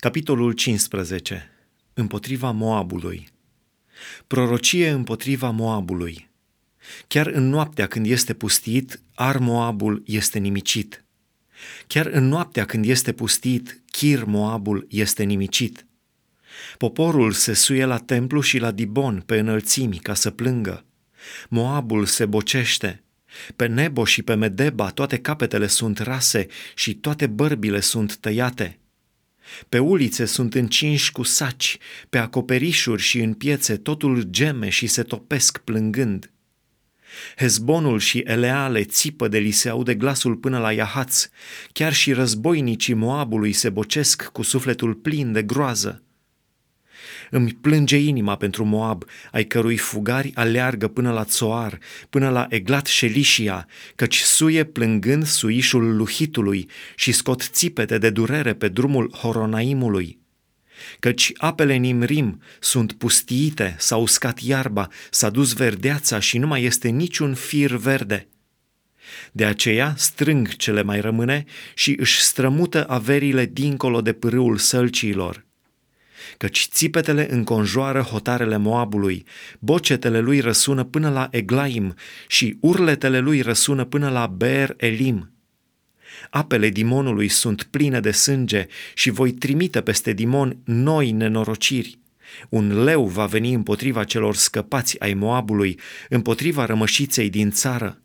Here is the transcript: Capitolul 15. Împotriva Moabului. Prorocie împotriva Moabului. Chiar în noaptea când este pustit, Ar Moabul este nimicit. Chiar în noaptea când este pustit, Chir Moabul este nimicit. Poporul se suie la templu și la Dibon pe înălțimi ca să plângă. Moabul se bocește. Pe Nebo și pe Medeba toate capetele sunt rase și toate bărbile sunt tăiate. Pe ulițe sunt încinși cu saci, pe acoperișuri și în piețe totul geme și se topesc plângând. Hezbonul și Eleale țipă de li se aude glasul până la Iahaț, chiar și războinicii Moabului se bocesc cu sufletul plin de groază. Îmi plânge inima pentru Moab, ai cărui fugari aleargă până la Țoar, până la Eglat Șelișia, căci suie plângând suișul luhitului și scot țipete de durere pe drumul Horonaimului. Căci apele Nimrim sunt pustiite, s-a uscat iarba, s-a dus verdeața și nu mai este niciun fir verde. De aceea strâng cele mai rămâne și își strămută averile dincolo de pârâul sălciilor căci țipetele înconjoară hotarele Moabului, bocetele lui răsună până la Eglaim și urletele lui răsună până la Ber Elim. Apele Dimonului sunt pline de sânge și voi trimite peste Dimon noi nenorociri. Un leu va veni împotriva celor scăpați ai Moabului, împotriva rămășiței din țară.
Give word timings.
Capitolul 0.00 0.52
15. 0.52 1.50
Împotriva 1.94 2.50
Moabului. 2.50 3.28
Prorocie 4.26 4.90
împotriva 4.90 5.50
Moabului. 5.50 6.30
Chiar 7.06 7.26
în 7.26 7.48
noaptea 7.48 7.86
când 7.86 8.06
este 8.06 8.34
pustit, 8.34 9.00
Ar 9.14 9.38
Moabul 9.38 10.02
este 10.06 10.38
nimicit. 10.38 11.04
Chiar 11.86 12.06
în 12.06 12.28
noaptea 12.28 12.64
când 12.64 12.84
este 12.84 13.12
pustit, 13.12 13.82
Chir 13.90 14.24
Moabul 14.24 14.86
este 14.88 15.22
nimicit. 15.22 15.86
Poporul 16.76 17.32
se 17.32 17.52
suie 17.52 17.84
la 17.84 17.98
templu 17.98 18.40
și 18.40 18.58
la 18.58 18.70
Dibon 18.70 19.22
pe 19.26 19.38
înălțimi 19.38 19.98
ca 19.98 20.14
să 20.14 20.30
plângă. 20.30 20.84
Moabul 21.48 22.04
se 22.04 22.26
bocește. 22.26 23.04
Pe 23.56 23.66
Nebo 23.66 24.04
și 24.04 24.22
pe 24.22 24.34
Medeba 24.34 24.90
toate 24.90 25.18
capetele 25.18 25.66
sunt 25.66 25.98
rase 25.98 26.46
și 26.74 26.94
toate 26.94 27.26
bărbile 27.26 27.80
sunt 27.80 28.16
tăiate. 28.16 28.78
Pe 29.68 29.78
ulițe 29.78 30.24
sunt 30.24 30.54
încinși 30.54 31.12
cu 31.12 31.22
saci, 31.22 31.78
pe 32.10 32.18
acoperișuri 32.18 33.02
și 33.02 33.18
în 33.20 33.34
piețe 33.34 33.76
totul 33.76 34.22
geme 34.22 34.68
și 34.68 34.86
se 34.86 35.02
topesc 35.02 35.58
plângând. 35.58 36.32
Hezbonul 37.36 37.98
și 37.98 38.18
Eleale 38.18 38.84
țipă 38.84 39.28
de 39.28 39.38
li 39.38 39.50
se 39.50 39.68
aude 39.68 39.94
glasul 39.94 40.36
până 40.36 40.58
la 40.58 40.72
Iahaț, 40.72 41.28
chiar 41.72 41.92
și 41.92 42.12
războinicii 42.12 42.94
Moabului 42.94 43.52
se 43.52 43.70
bocesc 43.70 44.24
cu 44.24 44.42
sufletul 44.42 44.94
plin 44.94 45.32
de 45.32 45.42
groază. 45.42 46.02
Îmi 47.30 47.58
plânge 47.60 47.96
inima 47.96 48.36
pentru 48.36 48.64
Moab, 48.64 49.04
ai 49.32 49.44
cărui 49.44 49.76
fugari 49.76 50.30
aleargă 50.34 50.88
până 50.88 51.12
la 51.12 51.24
Țoar, 51.24 51.78
până 52.10 52.28
la 52.28 52.46
Eglat 52.48 52.86
Șelișia, 52.86 53.66
căci 53.94 54.18
suie 54.18 54.64
plângând 54.64 55.26
suișul 55.26 55.96
luhitului 55.96 56.68
și 56.94 57.12
scot 57.12 57.42
țipete 57.42 57.98
de 57.98 58.10
durere 58.10 58.54
pe 58.54 58.68
drumul 58.68 59.12
Horonaimului. 59.14 60.18
Căci 60.98 61.32
apele 61.36 61.74
Nimrim 61.74 62.40
sunt 62.60 62.92
pustiite, 62.92 63.76
s-a 63.78 63.96
uscat 63.96 64.40
iarba, 64.40 64.88
s-a 65.10 65.30
dus 65.30 65.52
verdeața 65.52 66.18
și 66.18 66.38
nu 66.38 66.46
mai 66.46 66.62
este 66.62 66.88
niciun 66.88 67.34
fir 67.34 67.76
verde. 67.76 68.28
De 69.32 69.44
aceea 69.44 69.94
strâng 69.96 70.56
cele 70.56 70.82
mai 70.82 71.00
rămâne 71.00 71.44
și 71.74 71.96
își 72.00 72.20
strămută 72.20 72.86
averile 72.88 73.46
dincolo 73.46 74.00
de 74.00 74.12
pârâul 74.12 74.56
sălciilor 74.56 75.47
căci 76.36 76.68
țipetele 76.70 77.32
înconjoară 77.32 78.00
hotarele 78.00 78.56
Moabului, 78.56 79.24
bocetele 79.58 80.20
lui 80.20 80.40
răsună 80.40 80.84
până 80.84 81.10
la 81.10 81.28
Eglaim 81.30 81.94
și 82.28 82.56
urletele 82.60 83.18
lui 83.18 83.40
răsună 83.40 83.84
până 83.84 84.10
la 84.10 84.26
Ber 84.26 84.74
Elim. 84.76 85.32
Apele 86.30 86.68
Dimonului 86.68 87.28
sunt 87.28 87.62
pline 87.62 88.00
de 88.00 88.10
sânge 88.10 88.66
și 88.94 89.10
voi 89.10 89.32
trimite 89.32 89.80
peste 89.80 90.12
Dimon 90.12 90.56
noi 90.64 91.10
nenorociri. 91.10 91.98
Un 92.48 92.84
leu 92.84 93.06
va 93.06 93.26
veni 93.26 93.52
împotriva 93.52 94.04
celor 94.04 94.34
scăpați 94.34 95.00
ai 95.00 95.14
Moabului, 95.14 95.78
împotriva 96.08 96.64
rămășiței 96.64 97.30
din 97.30 97.50
țară. 97.50 98.02